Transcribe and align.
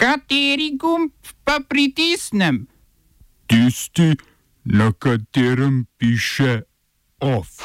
Kateri 0.00 0.80
gumb 0.80 1.12
pa 1.44 1.60
pritisnem? 1.60 2.64
Tisti, 3.44 4.16
na 4.64 4.92
katerem 4.96 5.84
piše 6.00 6.64
OF. 7.20 7.60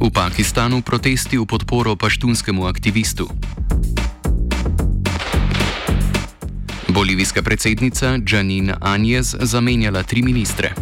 V 0.00 0.08
Pakistanu 0.08 0.80
protesti 0.80 1.36
v 1.36 1.44
podporo 1.44 1.92
paštunskemu 1.92 2.64
aktivistu. 2.64 3.28
Bolivijska 6.88 7.44
predsednica 7.44 8.16
Janin 8.24 8.72
Anjez 8.80 9.36
zamenjala 9.36 10.08
tri 10.08 10.24
ministre. 10.24 10.72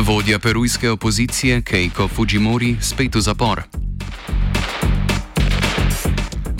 Vodja 0.00 0.40
perujske 0.40 0.90
opozicije 0.90 1.60
Keiko 1.60 2.08
Fujimori 2.08 2.80
spet 2.80 3.14
v 3.14 3.20
zapor. 3.20 3.81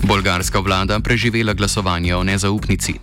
Bolgarska 0.03 0.59
vlada 0.59 0.99
preživela 0.99 1.53
glasovanje 1.53 2.15
o 2.15 2.23
nezaupnici. 2.23 2.93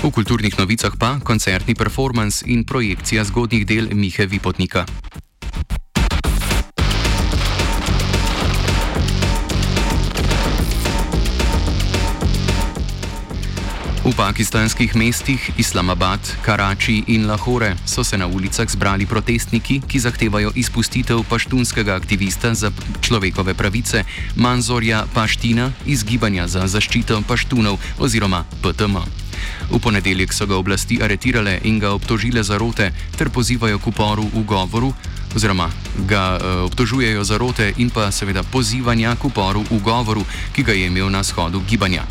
V 0.00 0.10
kulturnih 0.10 0.58
novicah 0.58 0.96
pa 0.96 1.20
koncertni 1.20 1.74
performance 1.74 2.44
in 2.48 2.64
projekcija 2.64 3.24
zgodnjih 3.24 3.66
del 3.66 3.92
Mihe 3.92 4.26
Vipotnika. 4.26 4.86
V 14.06 14.14
pakistanskih 14.14 14.94
mestih 14.94 15.50
Islamabad, 15.58 16.22
Karači 16.38 17.02
in 17.10 17.26
Lahore 17.26 17.74
so 17.82 18.06
se 18.06 18.14
na 18.14 18.30
ulicah 18.30 18.70
zbrali 18.70 19.02
protestniki, 19.02 19.82
ki 19.82 19.98
zahtevajo 19.98 20.54
izpustitev 20.54 21.26
paštunskega 21.26 21.98
aktivista 21.98 22.54
za 22.54 22.70
človekove 23.02 23.54
pravice 23.58 24.04
Manzorja 24.38 25.02
Paština 25.14 25.72
iz 25.86 26.04
Gibanja 26.06 26.46
za 26.46 26.70
zaščito 26.70 27.18
paštunov 27.26 27.82
oziroma 27.98 28.44
PTM. 28.62 28.96
V 29.74 29.82
ponedeljek 29.82 30.30
so 30.30 30.46
ga 30.46 30.54
oblasti 30.54 31.02
aretirale 31.02 31.58
in 31.64 31.82
ga 31.82 31.90
obtožile 31.90 32.46
za 32.46 32.58
rote 32.62 32.92
ter 33.18 33.30
pozivajo 33.30 33.82
k 33.82 33.86
uporu 33.90 34.22
v 34.22 34.46
govoru, 34.46 34.94
oziroma 35.34 35.66
ga 36.06 36.38
e, 36.38 36.46
obtožujejo 36.70 37.24
za 37.24 37.42
rote 37.42 37.72
in 37.76 37.90
pa 37.90 38.12
seveda 38.14 38.46
pozivanja 38.46 39.16
k 39.18 39.24
uporu 39.24 39.66
v 39.66 39.82
govoru, 39.82 40.22
ki 40.54 40.62
ga 40.62 40.72
je 40.72 40.86
imel 40.86 41.10
na 41.10 41.26
shodu 41.26 41.58
gibanja. 41.66 42.06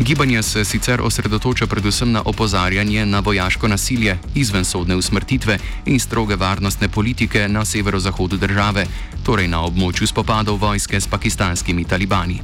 Gibanje 0.00 0.42
se 0.42 0.64
sicer 0.64 1.00
osredotoča 1.00 1.66
predvsem 1.66 2.12
na 2.12 2.22
opozarjanje 2.24 3.06
na 3.06 3.20
vojaško 3.20 3.68
nasilje, 3.68 4.18
izvensodne 4.34 4.96
usmrtitve 4.96 5.58
in 5.86 6.00
stroge 6.00 6.36
varnostne 6.36 6.88
politike 6.88 7.48
na 7.48 7.64
severozahodu 7.64 8.36
države, 8.36 8.86
torej 9.24 9.48
na 9.48 9.60
območju 9.60 10.06
spopadov 10.06 10.56
vojske 10.56 11.00
s 11.00 11.06
pakistanskimi 11.06 11.84
talibani. 11.84 12.40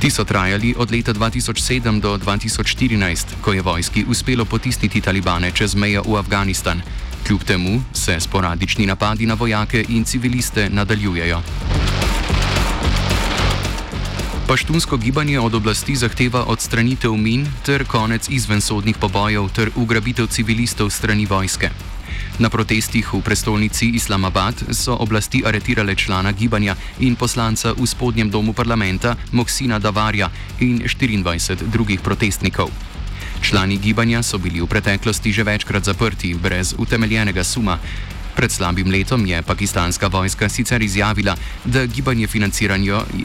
Ti 0.00 0.10
so 0.10 0.24
trajali 0.24 0.74
od 0.78 0.90
leta 0.92 1.12
2007 1.12 2.00
do 2.00 2.16
2014, 2.16 3.36
ko 3.42 3.52
je 3.52 3.62
vojski 3.62 4.04
uspelo 4.08 4.44
potisniti 4.44 5.00
talibane 5.00 5.52
čez 5.52 5.74
mejo 5.74 6.02
v 6.06 6.16
Afganistan. 6.16 6.80
Kljub 7.26 7.44
temu 7.44 7.82
se 7.92 8.20
sporadični 8.20 8.86
napadi 8.86 9.26
na 9.26 9.34
vojake 9.34 9.84
in 9.88 10.04
civiliste 10.04 10.70
nadaljujejo. 10.70 11.42
Paštunsko 14.52 14.96
gibanje 14.96 15.40
od 15.40 15.54
oblasti 15.54 15.96
zahteva 15.96 16.44
odstranitev 16.44 17.14
min 17.16 17.46
ter 17.64 17.86
konec 17.88 18.28
izvensodnih 18.28 18.96
pobojev 19.00 19.48
ter 19.48 19.70
ugrabitev 19.76 20.26
civilistov 20.28 20.90
strani 20.92 21.24
vojske. 21.26 21.70
Na 22.38 22.50
protestih 22.52 23.14
v 23.14 23.22
prestolnici 23.24 23.88
Islamabad 23.96 24.54
so 24.76 24.92
oblasti 25.00 25.40
aretirale 25.46 25.94
člana 25.96 26.32
gibanja 26.36 26.76
in 27.00 27.16
poslanca 27.16 27.72
v 27.72 27.86
spodnjem 27.86 28.30
domu 28.30 28.52
parlamenta 28.52 29.16
Moksina 29.32 29.78
Davarja 29.78 30.28
in 30.60 30.84
24 30.84 31.72
drugih 31.72 32.00
protestnikov. 32.04 32.68
Člani 33.40 33.78
gibanja 33.78 34.22
so 34.22 34.38
bili 34.38 34.60
v 34.60 34.68
preteklosti 34.68 35.32
že 35.32 35.48
večkrat 35.48 35.84
zaprti 35.84 36.34
brez 36.34 36.74
utemeljenega 36.78 37.44
suma, 37.44 37.78
Pred 38.36 38.50
slabim 38.50 38.90
letom 38.90 39.26
je 39.26 39.42
pakistanska 39.42 40.06
vojska 40.06 40.48
sicer 40.48 40.82
izjavila, 40.82 41.36
da 41.64 41.86
gibanje 41.86 42.26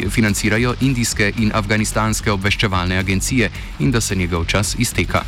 financirajo 0.09 0.75
indijske 0.81 1.33
in 1.37 1.51
afganistanske 1.53 2.31
obveščevalne 2.31 2.97
agencije 2.97 3.51
in 3.79 3.91
da 3.91 4.01
se 4.01 4.15
njegov 4.15 4.45
čas 4.45 4.75
izteka. 4.79 5.23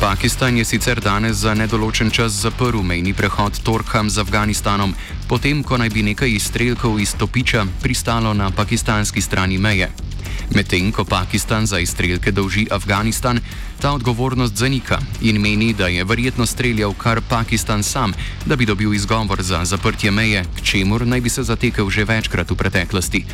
Pakistan 0.00 0.56
je 0.56 0.64
sicer 0.64 1.00
danes 1.00 1.36
za 1.36 1.54
nedoločen 1.54 2.10
čas 2.10 2.32
zaprl 2.32 2.80
mejni 2.82 3.12
prehod 3.14 3.60
Torkham 3.62 4.10
z 4.10 4.18
Afganistanom, 4.18 4.94
potem 5.28 5.62
ko 5.62 5.76
naj 5.76 5.90
bi 5.90 6.02
nekaj 6.02 6.30
izstrelkov 6.30 7.00
iz 7.00 7.14
Topiča 7.14 7.66
pristalo 7.82 8.34
na 8.34 8.50
pakistanski 8.50 9.20
strani 9.20 9.58
meje. 9.58 10.09
Medtem 10.54 10.92
ko 10.92 11.04
Pakistan 11.04 11.66
za 11.66 11.78
izstrelke 11.78 12.32
dolži 12.32 12.66
Afganistan, 12.70 13.40
ta 13.80 13.92
odgovornost 13.92 14.56
zanika 14.56 14.98
in 15.20 15.40
meni, 15.40 15.72
da 15.72 15.86
je 15.86 16.04
verjetno 16.04 16.46
streljal 16.46 16.94
kar 16.94 17.20
Pakistan 17.28 17.82
sam, 17.82 18.12
da 18.46 18.56
bi 18.56 18.66
dobil 18.66 18.94
izgovor 18.94 19.42
za 19.42 19.64
zaprtje 19.64 20.10
meje, 20.10 20.44
k 20.56 20.62
čemur 20.62 21.06
naj 21.06 21.20
bi 21.20 21.28
se 21.28 21.42
zatekel 21.42 21.90
že 21.90 22.04
večkrat 22.04 22.50
v 22.50 22.56
preteklosti. 22.56 23.24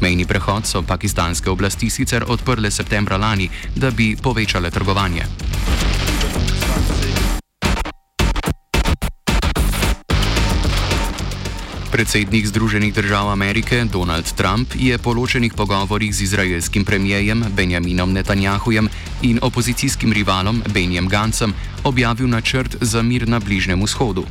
Mejni 0.00 0.26
prehod 0.26 0.66
so 0.66 0.82
pakistanske 0.82 1.50
oblasti 1.50 1.90
sicer 1.90 2.24
odprle 2.28 2.70
septembra 2.70 3.16
lani, 3.16 3.48
da 3.76 3.90
bi 3.90 4.16
povečale 4.22 4.70
trgovanje. 4.70 5.26
Predsednik 11.96 12.44
Združenih 12.46 12.92
držav 12.94 13.32
Amerike 13.32 13.84
Donald 13.88 14.28
Trump 14.36 14.68
je 14.76 14.98
po 14.98 15.16
ločenih 15.16 15.54
pogovorih 15.56 16.12
z 16.14 16.28
izraelskim 16.28 16.84
premijejem 16.84 17.40
Benjaminom 17.56 18.12
Netanjahujem 18.12 18.88
in 19.22 19.38
opozicijskim 19.42 20.12
rivalom 20.12 20.60
Benjem 20.74 21.08
Gancem 21.08 21.54
objavil 21.84 22.28
načrt 22.28 22.76
za 22.80 23.02
mir 23.02 23.28
na 23.28 23.40
Bližnjem 23.40 23.80
vzhodu. 23.80 24.24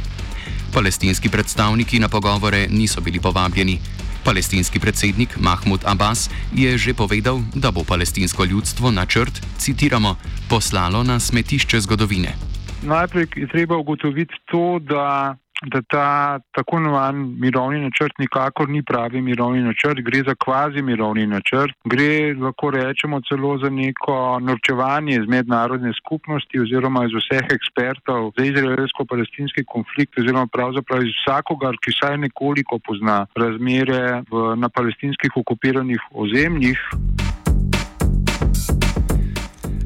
Palestinski 0.73 1.29
predstavniki 1.29 1.99
na 1.99 2.07
pogovore 2.07 2.67
niso 2.69 3.01
bili 3.01 3.19
povabljeni. 3.19 3.79
Palestinski 4.23 4.79
predsednik 4.79 5.37
Mahmud 5.41 5.81
Abbas 5.85 6.29
je 6.53 6.77
že 6.77 6.93
povedal, 6.93 7.41
da 7.55 7.71
bo 7.71 7.81
palestinsko 7.83 8.45
ljudstvo 8.45 8.91
načrt, 8.91 9.41
citiramo, 9.57 10.15
poslalo 10.49 11.03
na 11.03 11.19
smetišče 11.19 11.81
zgodovine. 11.81 12.35
Najprej 12.83 13.27
je 13.35 13.47
treba 13.47 13.77
ugotoviti 13.77 14.33
to, 14.45 14.79
da 14.79 15.35
da 15.63 15.81
ta 15.81 16.39
tako 16.51 16.77
imenovan 16.77 17.35
mirovni 17.39 17.79
načrt 17.79 18.17
nikakor 18.19 18.69
ni 18.69 18.83
pravi 18.83 19.21
mirovni 19.21 19.63
načrt, 19.63 20.01
gre 20.01 20.23
za 20.27 20.35
kvazi 20.45 20.81
mirovni 20.81 21.27
načrt, 21.27 21.73
gre 21.85 22.33
lahko 22.33 22.71
rečemo 22.71 23.21
celo 23.21 23.57
za 23.57 23.69
neko 23.69 24.39
norčevanje 24.39 25.15
iz 25.15 25.27
mednarodne 25.27 25.93
skupnosti 25.93 26.59
oziroma 26.59 27.05
iz 27.05 27.15
vseh 27.19 27.47
ekspertov 27.57 28.31
za 28.37 28.45
izraelsko-palestinski 28.45 29.65
konflikt 29.67 30.19
oziroma 30.19 30.47
pravzaprav 30.47 31.03
iz 31.03 31.15
vsakogar, 31.21 31.79
ki 31.81 31.91
saj 31.99 32.17
nekoliko 32.17 32.79
pozna 32.79 33.25
razmere 33.35 34.21
v, 34.31 34.55
na 34.59 34.69
palestinskih 34.69 35.31
okupiranih 35.35 36.01
ozemljih. 36.11 36.79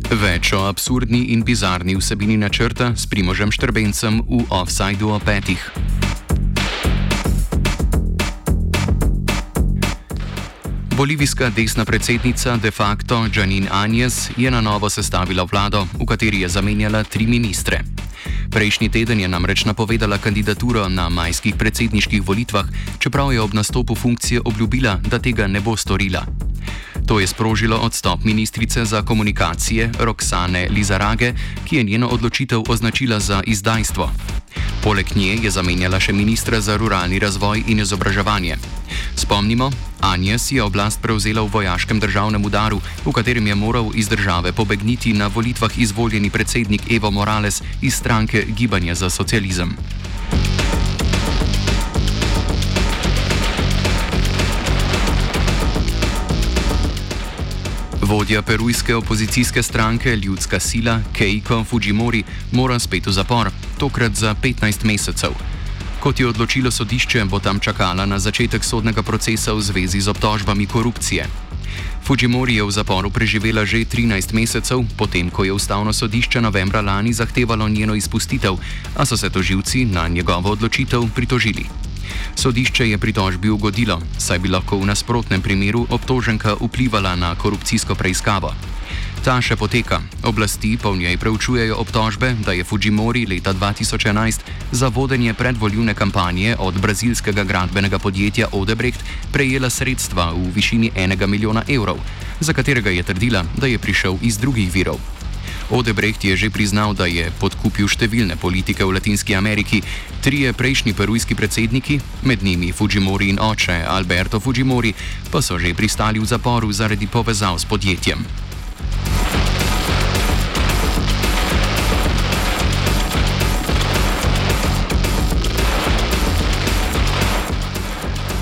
Več 0.10 0.50
o 0.58 0.64
absurdni 0.66 1.30
in 1.38 1.44
bizarni 1.46 1.94
vsebini 1.94 2.34
načrta 2.34 2.96
s 2.98 3.06
Primožem 3.06 3.52
Štrbencem 3.54 4.26
v 4.26 4.42
Offsideu 4.50 5.14
o 5.14 5.20
petih. 5.22 5.62
Bolivijska 10.98 11.54
desna 11.54 11.86
predsednica 11.86 12.58
de 12.58 12.72
facto 12.74 13.30
Janin 13.30 13.70
Anjes 13.70 14.34
je 14.34 14.50
na 14.50 14.62
novo 14.66 14.90
sestavila 14.90 15.46
vlado, 15.46 15.86
v 15.94 16.06
kateri 16.10 16.42
je 16.42 16.50
zamenjala 16.50 17.06
tri 17.06 17.30
ministre. 17.30 17.86
Prejšnji 18.50 18.90
teden 18.90 19.22
je 19.22 19.30
namreč 19.30 19.70
napovedala 19.70 20.18
kandidaturo 20.18 20.90
na 20.90 21.06
majskih 21.10 21.54
predsedniških 21.54 22.26
volitvah, 22.26 22.66
čeprav 22.98 23.30
je 23.30 23.42
ob 23.42 23.54
nastopu 23.54 23.94
funkcije 23.96 24.42
obljubila, 24.42 24.98
da 25.06 25.22
tega 25.22 25.46
ne 25.46 25.62
bo 25.62 25.78
storila. 25.78 26.49
To 27.10 27.18
je 27.20 27.28
sprožilo 27.28 27.78
odstop 27.78 28.22
ministrice 28.24 28.86
za 28.86 29.02
komunikacije 29.02 29.92
Roksane 30.00 30.68
Lizarage, 30.70 31.34
ki 31.66 31.76
je 31.76 31.84
njeno 31.84 32.08
odločitev 32.08 32.62
označila 32.68 33.20
za 33.20 33.42
izdajstvo. 33.46 34.12
Poleg 34.84 35.06
nje 35.16 35.40
je 35.42 35.50
zamenjala 35.52 36.00
še 36.00 36.14
ministra 36.14 36.62
za 36.62 36.78
ruralni 36.78 37.20
razvoj 37.20 37.64
in 37.68 37.80
izobraževanje. 37.82 38.58
Spomnimo, 39.16 39.72
Anjes 40.02 40.52
je 40.52 40.64
oblast 40.64 41.02
prevzela 41.02 41.42
v 41.42 41.50
vojaškem 41.50 42.00
državnem 42.00 42.46
udaru, 42.46 42.78
v 43.06 43.12
katerem 43.12 43.48
je 43.48 43.56
moral 43.56 43.90
iz 43.96 44.08
države 44.08 44.52
pobegniti 44.54 45.14
na 45.14 45.28
volitvah 45.28 45.78
izvoljeni 45.78 46.30
predsednik 46.30 46.92
Evo 46.92 47.12
Morales 47.12 47.62
iz 47.82 47.96
stranke 47.96 48.46
Gibanja 48.54 48.96
za 48.96 49.10
socializem. 49.10 49.74
Vodja 58.10 58.42
perujske 58.42 58.96
opozicijske 58.96 59.64
stranke 59.64 60.16
Ljudska 60.16 60.60
sila 60.60 61.00
Keiko 61.14 61.64
Fujimori 61.64 62.24
mora 62.52 62.80
spet 62.80 63.08
v 63.08 63.12
zapor, 63.12 63.52
tokrat 63.78 64.16
za 64.16 64.36
15 64.44 64.86
mesecev. 64.86 65.30
Kot 66.00 66.20
je 66.20 66.28
odločilo 66.28 66.72
sodišče, 66.72 67.26
bo 67.26 67.40
tam 67.40 67.60
čakala 67.60 68.06
na 68.06 68.20
začetek 68.20 68.66
sodnega 68.66 69.04
procesa 69.04 69.54
v 69.54 69.62
zvezi 69.62 70.02
z 70.02 70.08
obtožbami 70.10 70.66
korupcije. 70.66 71.28
Fujimori 72.04 72.56
je 72.56 72.64
v 72.64 72.72
zaporu 72.72 73.14
preživela 73.14 73.62
že 73.66 73.86
13 73.86 74.34
mesecev, 74.34 74.82
potem 74.98 75.30
ko 75.30 75.44
je 75.44 75.54
ustavno 75.54 75.94
sodišče 75.94 76.42
novembra 76.42 76.82
lani 76.82 77.14
zahtevalo 77.14 77.70
njeno 77.70 77.94
izpustitev, 77.96 78.58
a 78.98 79.06
so 79.06 79.18
se 79.18 79.30
toživci 79.30 79.86
na 79.86 80.08
njegovo 80.08 80.50
odločitev 80.50 81.06
pritožili. 81.16 81.89
Sodišče 82.36 82.90
je 82.90 82.98
pritožbi 82.98 83.50
ugodilo, 83.50 84.02
saj 84.18 84.40
bi 84.40 84.50
lahko 84.50 84.78
v 84.80 84.90
nasprotnem 84.90 85.42
primeru 85.42 85.86
obtoženka 85.90 86.56
vplivala 86.62 87.16
na 87.16 87.36
korupcijsko 87.36 87.96
preiskavo. 87.96 88.54
Ta 89.20 89.36
še 89.44 89.60
poteka. 89.60 90.00
Oblasti 90.24 90.78
pa 90.80 90.90
v 90.90 91.04
njej 91.04 91.18
preučujejo 91.20 91.76
obtožbe, 91.76 92.32
da 92.40 92.56
je 92.56 92.64
Fujimori 92.64 93.26
leta 93.28 93.52
2011 93.54 94.48
za 94.72 94.88
vodenje 94.88 95.34
predvoljune 95.34 95.94
kampanje 95.94 96.56
od 96.56 96.80
brazilskega 96.80 97.44
gradbenega 97.44 98.00
podjetja 98.00 98.48
Odebrecht 98.56 99.04
prejela 99.36 99.70
sredstva 99.70 100.32
v 100.32 100.48
višini 100.56 100.96
enega 100.96 101.28
milijona 101.28 101.68
evrov, 101.68 102.00
za 102.40 102.56
katerega 102.56 102.90
je 102.90 103.04
trdila, 103.04 103.44
da 103.60 103.68
je 103.68 103.78
prišel 103.78 104.18
iz 104.24 104.40
drugih 104.40 104.72
virov. 104.72 105.19
Odebrecht 105.70 106.26
je 106.26 106.34
že 106.34 106.50
priznal, 106.50 106.98
da 106.98 107.06
je 107.06 107.30
podkupil 107.38 107.86
številne 107.86 108.34
politike 108.42 108.82
v 108.82 108.98
Latinski 108.98 109.38
Ameriki. 109.38 109.86
Trije 110.26 110.54
prejšnji 110.58 110.98
perujski 110.98 111.38
predsedniki, 111.38 112.02
med 112.26 112.42
njimi 112.42 112.74
Fujimori 112.74 113.30
in 113.30 113.38
oče 113.38 113.86
Alberto 113.86 114.42
Fujimori, 114.42 114.98
pa 115.30 115.46
so 115.46 115.62
že 115.62 115.78
pristali 115.78 116.18
v 116.18 116.26
zaporu 116.26 116.74
zaradi 116.74 117.06
povezav 117.06 117.62
s 117.62 117.70
podjetjem. 117.70 118.49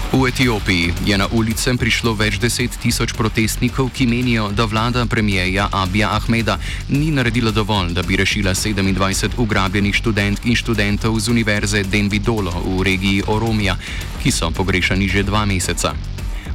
V 0.07 0.23
Etiopiji 0.27 0.93
je 1.03 1.17
na 1.19 1.27
ulice 1.35 1.75
prišlo 1.75 2.15
več 2.15 2.39
deset 2.39 2.71
tisoč 2.79 3.11
protestnikov, 3.11 3.91
ki 3.91 4.07
menijo, 4.07 4.47
da 4.55 4.63
vlada 4.63 5.03
premijeja 5.03 5.67
Abija 5.67 6.13
Ahmeda 6.15 6.55
ni 6.87 7.11
naredila 7.11 7.51
dovolj, 7.51 7.91
da 7.91 8.07
bi 8.07 8.15
rešila 8.15 8.55
27 8.55 9.35
ugrabljenih 9.35 9.91
študentk 9.91 10.47
in 10.47 10.55
študentov 10.55 11.19
z 11.19 11.27
univerze 11.27 11.83
Denvidolo 11.83 12.55
v 12.55 12.87
regiji 12.87 13.27
Oromija, 13.27 13.75
ki 14.23 14.31
so 14.31 14.47
pogrešani 14.47 15.11
že 15.11 15.27
dva 15.27 15.43
meseca. 15.43 15.91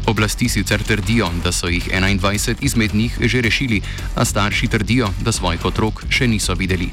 Oblasti 0.08 0.49
sicer 0.49 0.81
trdijo, 0.81 1.28
da 1.44 1.52
so 1.52 1.69
jih 1.69 1.93
21 1.93 2.56
izmed 2.64 2.94
njih 2.94 3.20
že 3.20 3.44
rešili, 3.44 3.82
a 4.16 4.25
starši 4.25 4.72
trdijo, 4.72 5.12
da 5.20 5.32
svojih 5.32 5.64
otrok 5.69 6.08
še 6.08 6.25
niso 6.25 6.56
videli. 6.56 6.88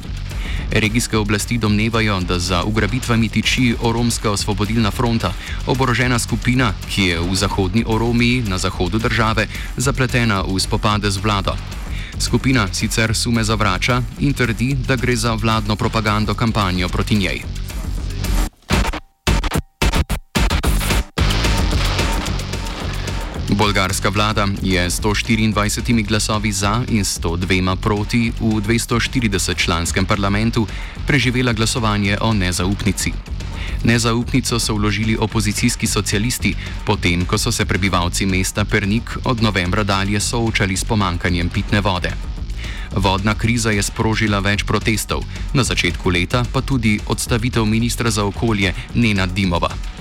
Regijske 0.72 1.18
oblasti 1.18 1.58
domnevajo, 1.58 2.20
da 2.20 2.40
za 2.40 2.64
ugrabitvami 2.64 3.30
tiči 3.30 3.76
Oromska 3.82 4.32
osvobodilna 4.32 4.92
fronta, 4.92 5.34
oborožena 5.68 6.20
skupina, 6.20 6.74
ki 6.90 7.04
je 7.04 7.20
v 7.20 7.36
zahodni 7.36 7.84
Oromiji 7.88 8.44
na 8.48 8.58
zahodu 8.58 9.00
države 9.00 9.48
zapletena 9.78 10.42
v 10.42 10.60
spopade 10.60 11.12
z 11.12 11.18
vlado. 11.18 11.56
Skupina 12.20 12.68
sicer 12.74 13.16
sume 13.16 13.44
zavrača 13.44 14.02
in 14.20 14.34
trdi, 14.34 14.76
da 14.88 14.96
gre 14.96 15.16
za 15.16 15.34
vladno 15.34 15.76
propagando 15.76 16.34
kampanjo 16.34 16.90
proti 16.90 17.16
njej. 17.16 17.69
Bolgarska 23.60 24.10
vlada 24.10 24.48
je 24.62 24.90
124 24.90 26.08
glasovi 26.08 26.52
za 26.52 26.80
in 26.88 27.04
102 27.04 27.76
proti 27.76 28.32
v 28.40 28.64
240-članskem 28.64 30.06
parlamentu 30.08 30.68
preživela 31.08 31.52
glasovanje 31.54 32.18
o 32.22 32.34
nezaupnici. 32.34 33.12
Nezaupnico 33.84 34.60
so 34.60 34.74
vložili 34.74 35.18
opozicijski 35.20 35.88
socialisti, 35.88 36.56
potem 36.86 37.26
ko 37.26 37.38
so 37.38 37.52
se 37.52 37.66
prebivalci 37.66 38.26
mesta 38.26 38.66
Pernik 38.66 39.18
od 39.24 39.44
novembra 39.44 39.84
dalje 39.84 40.20
soočali 40.20 40.78
s 40.78 40.86
pomankanjem 40.86 41.50
pitne 41.50 41.82
vode. 41.82 42.16
Vodna 42.96 43.36
kriza 43.36 43.72
je 43.72 43.84
sprožila 43.84 44.40
več 44.40 44.64
protestov, 44.64 45.28
na 45.54 45.64
začetku 45.64 46.10
leta 46.10 46.46
pa 46.54 46.62
tudi 46.62 47.00
odstavitev 47.08 47.66
ministra 47.66 48.12
za 48.12 48.24
okolje 48.24 48.74
Nena 48.96 49.26
Dimova. 49.26 49.99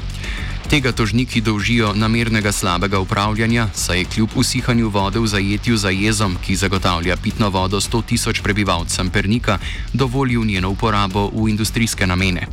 Tega 0.68 0.92
tožniki 0.92 1.40
dolžijo 1.40 1.94
namernega 1.96 2.52
slabega 2.52 2.98
upravljanja, 3.00 3.68
saj 3.74 3.98
je 3.98 4.04
kljub 4.04 4.28
usihanju 4.36 4.88
vode 4.88 5.18
v 5.18 5.26
zajetju 5.26 5.76
za 5.76 5.88
jezom, 5.88 6.36
ki 6.44 6.56
zagotavlja 6.56 7.16
pitno 7.16 7.48
vodo 7.48 7.80
100 7.80 8.02
tisoč 8.04 8.40
prebivalcem 8.44 9.10
Pernika, 9.10 9.58
dovolil 9.92 10.44
njeno 10.44 10.68
uporabo 10.70 11.30
v 11.32 11.48
industrijske 11.48 12.06
namene. 12.06 12.46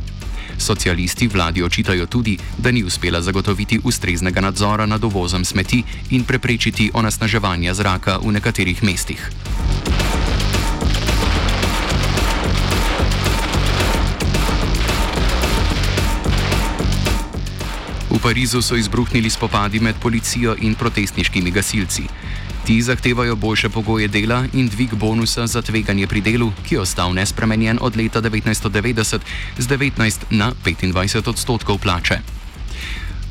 Socialisti 0.58 1.28
vladi 1.28 1.62
očitajo 1.62 2.06
tudi, 2.06 2.38
da 2.58 2.70
ni 2.70 2.84
uspela 2.84 3.20
zagotoviti 3.22 3.80
ustreznega 3.84 4.40
nadzora 4.40 4.86
nad 4.86 5.04
uvozom 5.04 5.44
smeti 5.44 5.82
in 6.10 6.24
preprečiti 6.24 6.90
onesnaževanja 6.94 7.74
zraka 7.74 8.18
v 8.18 8.32
nekaterih 8.32 8.82
mestih. 8.82 9.30
Parizu 18.26 18.62
so 18.62 18.74
izbruhnili 18.76 19.30
spopadi 19.30 19.80
med 19.80 19.94
policijo 20.02 20.56
in 20.60 20.74
protestniškimi 20.74 21.50
gasilci. 21.50 22.02
Ti 22.66 22.82
zahtevajo 22.82 23.36
boljše 23.36 23.68
pogoje 23.68 24.08
dela 24.08 24.44
in 24.52 24.68
dvig 24.68 24.94
bonusa 24.94 25.46
za 25.46 25.62
tveganje 25.62 26.06
pri 26.06 26.20
delu, 26.20 26.50
ki 26.68 26.74
je 26.74 26.80
ostal 26.80 27.14
nespremenjen 27.14 27.78
od 27.80 27.96
leta 27.96 28.22
1990 28.22 29.18
z 29.58 29.68
19 29.68 30.18
na 30.30 30.52
25 30.64 31.28
odstotkov 31.28 31.78
plače. 31.78 32.18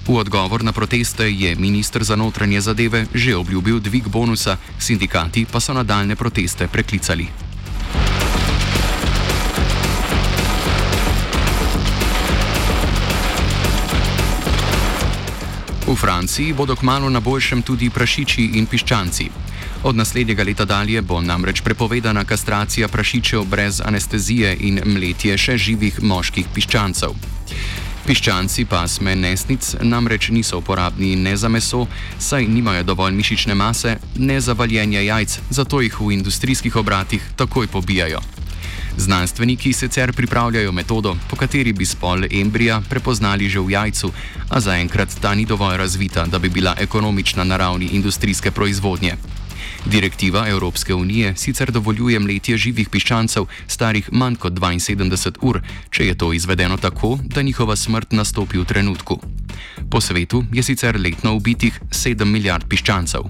V 0.08 0.16
odgovor 0.16 0.64
na 0.64 0.72
proteste 0.72 1.28
je 1.32 1.56
ministr 1.56 2.04
za 2.04 2.16
notranje 2.16 2.62
zadeve 2.62 3.06
že 3.14 3.36
obljubil 3.36 3.80
dvig 3.80 4.08
bonusa, 4.08 4.58
sindikati 4.80 5.46
pa 5.52 5.60
so 5.60 5.74
nadaljne 5.74 6.16
proteste 6.16 6.68
preklicali. 6.68 7.45
V 15.86 15.96
Franciji 15.96 16.54
bodo 16.54 16.76
kmalo 16.76 17.10
na 17.10 17.20
boljšem 17.20 17.62
tudi 17.62 17.90
prašiči 17.94 18.58
in 18.58 18.66
piščanci. 18.66 19.30
Od 19.84 19.96
naslednjega 19.96 20.44
leta 20.44 20.66
dalje 20.66 21.02
bo 21.02 21.22
namreč 21.22 21.62
prepovedana 21.62 22.24
kastracija 22.26 22.88
prašičev 22.88 23.46
brez 23.46 23.82
anestezije 23.86 24.58
in 24.60 24.82
mletje 24.86 25.38
še 25.38 25.58
živih 25.58 26.02
moških 26.02 26.50
piščancev. 26.54 27.14
Piščanci 28.06 28.66
pasme 28.66 29.14
nesnic 29.16 29.76
namreč 29.82 30.32
niso 30.34 30.58
uporabni 30.58 31.16
ne 31.16 31.38
za 31.38 31.50
meso, 31.50 31.86
saj 32.20 32.48
nimajo 32.50 32.84
dovolj 32.84 33.14
mišične 33.14 33.54
mase, 33.54 33.98
ne 34.18 34.42
za 34.42 34.54
valjenje 34.54 35.06
jajc, 35.06 35.40
zato 35.50 35.82
jih 35.82 36.02
v 36.02 36.12
industrijskih 36.18 36.76
obratih 36.82 37.22
takoj 37.38 37.68
pobijajo. 37.68 38.26
Znanstveniki 38.98 39.74
sicer 39.74 40.14
pripravljajo 40.14 40.72
metodo, 40.72 41.16
po 41.30 41.36
kateri 41.36 41.74
bi 41.74 41.86
spol 41.86 42.24
embrija 42.32 42.82
prepoznali 42.90 43.50
že 43.50 43.60
v 43.60 43.72
jajcu, 43.72 44.12
a 44.50 44.60
zaenkrat 44.60 45.10
ta 45.22 45.36
ni 45.36 45.46
dovolj 45.46 45.78
razvita, 45.78 46.26
da 46.26 46.40
bi 46.40 46.50
bila 46.50 46.76
ekonomična 46.80 47.44
na 47.44 47.58
ravni 47.58 47.86
industrijske 47.86 48.52
proizvodnje. 48.52 49.16
Direktiva 49.86 50.48
Evropske 50.48 50.94
unije 50.94 51.36
sicer 51.36 51.72
dovoljuje 51.72 52.20
mletje 52.20 52.58
živih 52.58 52.90
piščancev, 52.90 53.46
starih 53.68 54.10
manj 54.12 54.36
kot 54.36 54.54
72 54.54 55.38
ur, 55.42 55.62
če 55.90 56.06
je 56.06 56.18
to 56.18 56.34
izvedeno 56.34 56.78
tako, 56.78 57.20
da 57.24 57.42
njihova 57.42 57.76
smrt 57.76 58.12
nastopi 58.12 58.58
v 58.58 58.66
trenutku. 58.66 59.20
Po 59.92 60.02
svetu 60.02 60.46
je 60.54 60.64
sicer 60.64 61.00
letno 61.00 61.36
ubitih 61.36 61.82
7 61.92 62.26
milijard 62.26 62.66
piščancev. 62.70 63.22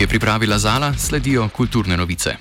Je 0.00 0.06
pripravila 0.06 0.58
Zala, 0.58 0.94
sledijo 0.94 1.48
kulturne 1.48 1.96
novice. 1.96 2.36